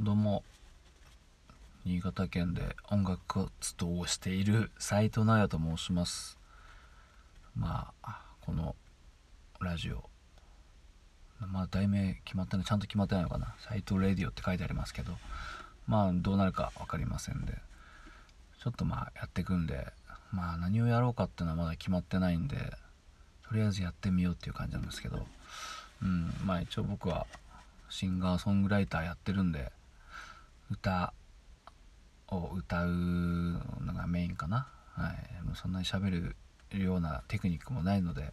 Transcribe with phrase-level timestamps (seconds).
[0.00, 0.44] どうも。
[1.84, 6.38] 新潟県で音楽活動をしている斉藤直也と申します。
[7.56, 8.76] まあこの
[9.58, 10.04] ラジオ。
[11.40, 13.56] まあ題名決まったのちゃんと決まってないのかな。
[13.58, 15.18] 斉藤レディオって書いてありますけど。
[15.88, 17.54] まあどうなるか分かりませんで。
[18.62, 19.88] ちょっとまあやっていくんで。
[20.30, 22.56] まあ何をやろうかっていうのはまだ決まってないんで。
[23.48, 25.26] とりあえずやってみようっていう感じなんですけど。
[26.02, 27.26] うんまあ一応僕は
[27.90, 29.72] シンガーソングライターやってるんで。
[30.70, 31.12] 歌
[32.28, 34.68] を歌うのがメインかな。
[34.94, 35.44] はい。
[35.44, 38.32] もうそんなに喋るようなテクニックもないので、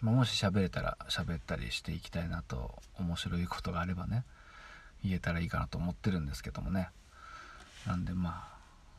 [0.00, 4.24] まあ、もし喋れたら喋ったりしていきたいなと面白いことがあればね
[5.04, 6.88] 言えたらいいかなと思ってるんですけどもね。
[7.86, 8.48] なんでま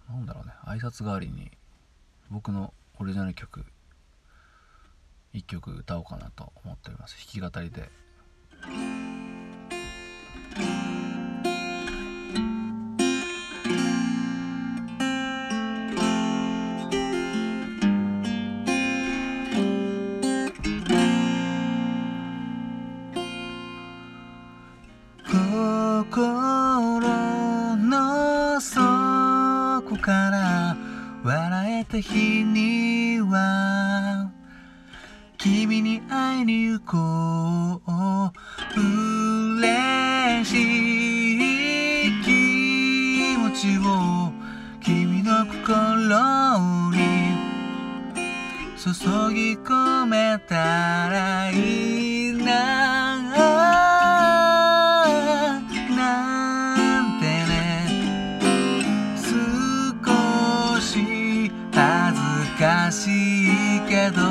[0.10, 0.54] あなんだろうね。
[0.66, 1.52] 挨拶代わりに
[2.30, 3.66] 僕のオリジナル曲
[5.34, 7.16] 1曲歌おうかなと思っております。
[7.34, 7.90] 弾き語りで
[26.02, 30.76] 心の底から
[31.24, 34.32] 笑えた日には
[35.38, 37.92] 君に会いに行こう。
[39.60, 40.56] 嬉し
[41.36, 41.40] い
[42.24, 44.32] 気持ちを
[44.82, 45.70] 君の心
[46.90, 46.98] に
[48.76, 48.90] 注
[49.36, 53.11] ぎ込めたらいいな。
[62.92, 64.22] しいけど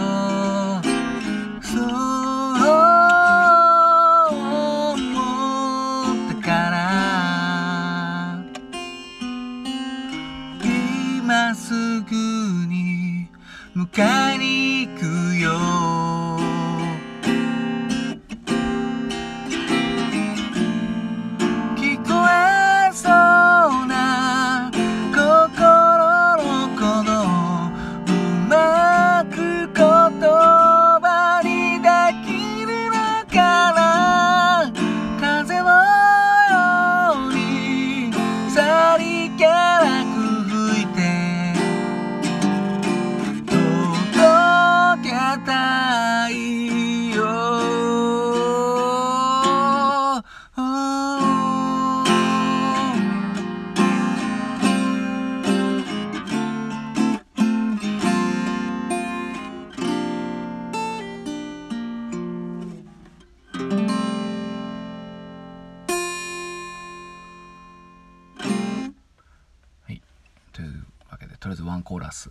[71.82, 72.30] コーラス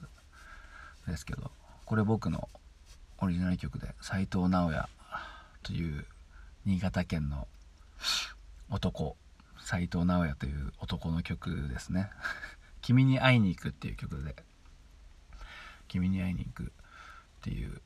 [1.08, 1.52] ですけど
[1.86, 2.50] これ僕の
[3.20, 4.88] オリジナル曲で斎藤直哉
[5.64, 6.06] という
[6.66, 7.48] 新潟県の
[8.70, 9.16] 男
[9.60, 12.10] 斎藤直哉という男の曲ですね
[12.82, 14.36] 「君に会いに行く」っていう曲で
[15.88, 16.64] 「君に会いに行く」
[17.40, 17.82] っていう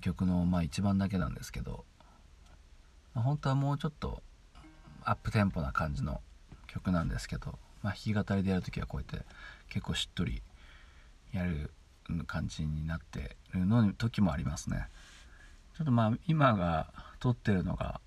[0.00, 1.84] 曲のまあ一番だけなんですけど、
[3.14, 4.22] まあ、本当はもうちょっと
[5.02, 6.22] アップテンポな感じの
[6.66, 9.26] 曲なんですけど、まあ、弾き語りでやるときはこうやって
[9.68, 10.42] 結構しっとり
[11.34, 11.70] やる
[12.26, 14.88] 感じになってるの時もありますね。
[15.76, 18.00] ちょっとまあ今が撮ってるのが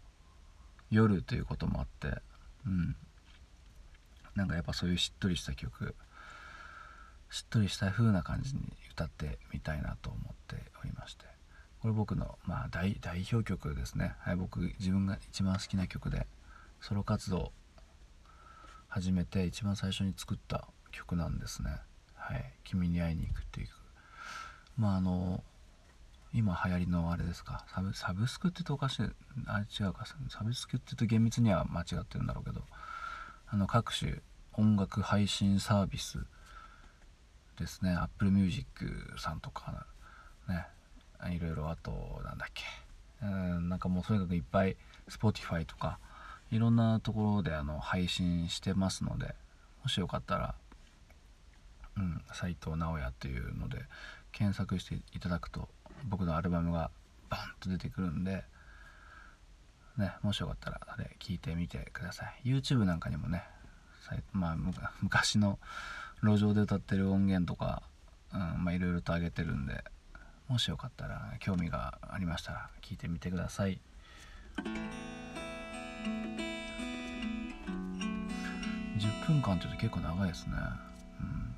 [0.90, 2.22] 夜ということもあって
[2.66, 2.96] うん。
[4.36, 5.96] なんかやっぱそういうしっとりした曲
[7.32, 8.62] しっとりした風な感じに
[8.92, 11.26] 歌ってみたいなと思っておりまして。
[11.80, 16.26] これ僕の、まあ、代代表曲ですね、はい、僕自分が一番好きな曲で
[16.82, 17.52] ソロ活動
[18.88, 21.70] 始めて一番最初に作った曲なんですね
[22.28, 23.70] 「はい、君に会いに行く」っていう
[24.78, 25.44] まああの
[26.34, 27.66] 今流行りのあれですか。
[27.74, 29.10] サブサブスクって言うとおかしい。
[29.48, 30.06] あれ違うか。
[30.06, 32.64] サブスクって言うと厳密には間違ってるんだろうけど。
[33.48, 34.22] あの各種
[34.54, 36.25] 音楽配信サービス
[37.57, 37.96] ですね。
[37.96, 39.88] Apple Music さんとか
[40.50, 40.68] ね。
[41.31, 42.63] いろいろあとなんだっけ。
[43.22, 44.75] うんなんかもうとにかくいっぱい
[45.10, 45.98] Spotify とか
[46.51, 49.34] いろんなところであの配信してますので
[49.81, 50.56] もしよかったら
[51.98, 53.86] うん斉藤直也っていうので
[54.32, 55.68] 検索していただくと
[56.06, 56.92] 僕のアルバムが
[57.30, 58.44] バンと出てくるんで
[59.98, 62.42] ねもしよかったらあれ聞いてみてください。
[62.46, 63.44] YouTube なんかにもね
[64.32, 64.58] まあ
[65.02, 65.60] 昔の
[66.24, 67.84] 路上で歌ってる音源とか、
[68.34, 69.84] いろいろと上げてるんで
[70.48, 73.80] もしよかったら興味がありましたら聞いてみてください。
[79.28, 80.54] 分間っていうと結構長いですね、
[81.20, 81.56] うん、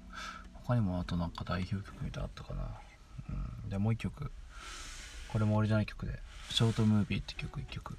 [0.69, 2.61] 他にもあとなんか代表曲みたいなあったかな、
[3.63, 4.31] うん、でもう一曲。
[5.29, 6.19] これもオリジナル曲で
[6.51, 7.97] 「ショートムービー」って曲1曲。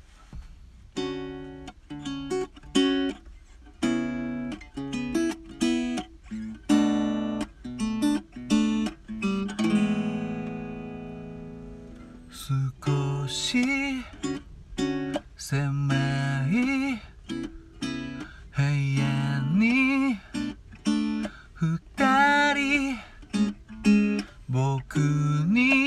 [12.31, 13.64] 少し
[15.37, 15.80] 狭
[25.31, 25.80] 僕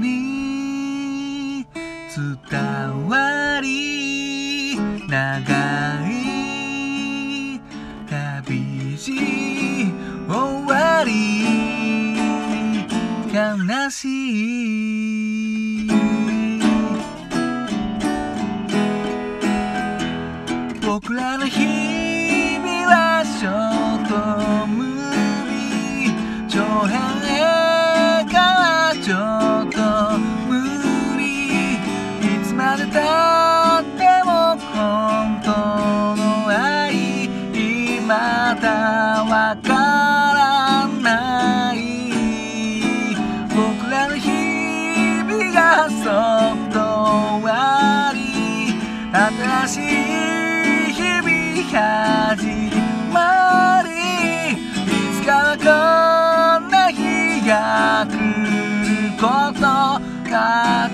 [0.00, 1.66] に
[2.14, 4.76] 伝わり
[5.08, 7.60] 長い
[8.08, 9.12] 旅路
[10.28, 11.68] 終わり。
[13.32, 14.08] 悲し
[15.84, 15.88] い。
[20.84, 24.08] 僕らの日々はショー
[24.62, 24.87] トム
[38.60, 39.68] だわか
[40.34, 41.76] らない
[43.48, 46.78] 僕らの日々がそっと
[47.40, 48.18] 終わり。
[49.10, 51.32] 新しい日々
[51.70, 52.46] 始
[53.12, 53.90] まり。
[54.52, 54.56] い
[55.20, 59.26] つかはこんな日が来るこ
[59.60, 60.18] と。
[60.28, 60.88] か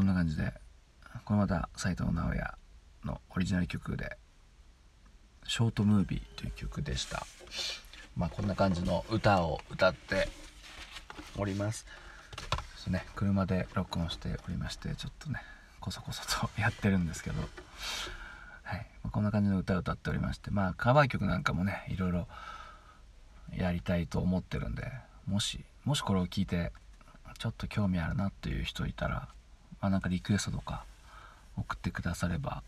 [0.00, 0.54] そんな感じで
[1.26, 2.54] これまた斎藤直哉
[3.04, 4.16] のオリジナル曲で
[5.46, 7.26] 「ショートムービー」という曲でした。
[8.16, 10.30] まあこんな感じの歌を歌って
[11.36, 11.84] おります。
[12.76, 15.42] そうね車で録音しておりましてちょっとね
[15.80, 17.46] こそこそとやってるんですけど。
[18.62, 22.26] はい、まあこんな感じの歌を歌っておりましてまあカバー曲なんかもねいろいろ
[23.54, 24.90] やりたいと思ってるんで
[25.26, 26.72] もしもしこれを聞いて
[27.38, 29.28] ちょっと興味あるなっていう人いたら
[29.80, 30.84] まあなんかリクエストとか
[31.56, 32.62] 送ってくだされば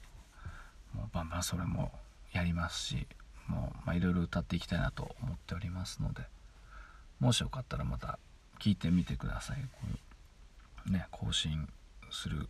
[0.94, 1.92] もうバンバンそれも
[2.32, 3.06] やりますし
[3.46, 6.22] もういろいろ歌っていきたいなと思っておりますので
[7.20, 8.18] もしよかったらまた
[8.58, 9.56] 聞いてみてください。
[9.56, 11.68] こういうね更新
[12.10, 12.48] する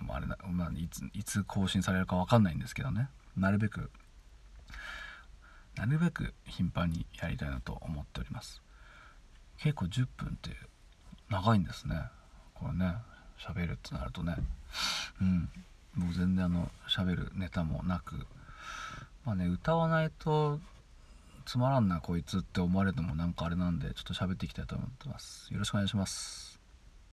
[0.00, 3.08] のもあれな、まあ、いついつ更新されるか分かんないんですけどね。
[3.36, 3.90] なるべく
[5.76, 8.60] なるべく頻繁にやりたいなと思っております。
[9.58, 10.50] 結構10分って
[11.30, 12.02] 長いんですね。
[12.54, 12.94] これね。
[13.38, 14.36] 喋るってなるとね。
[15.20, 15.48] うん。
[15.94, 18.26] もう全然あの喋るネタもなく。
[19.24, 20.58] まあね歌わないと
[21.44, 25.52] つまらんなこいつって思われるのもなんかあれなんでちょっと喋っていきたいと思ってます。
[25.52, 26.51] よろしくお願いします。